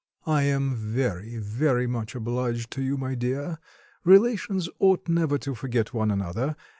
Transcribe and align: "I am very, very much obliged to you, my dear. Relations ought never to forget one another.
"I 0.25 0.41
am 0.45 0.73
very, 0.73 1.37
very 1.37 1.85
much 1.85 2.15
obliged 2.15 2.71
to 2.71 2.81
you, 2.81 2.97
my 2.97 3.13
dear. 3.13 3.59
Relations 4.03 4.67
ought 4.79 5.07
never 5.07 5.37
to 5.37 5.53
forget 5.53 5.93
one 5.93 6.09
another. 6.09 6.55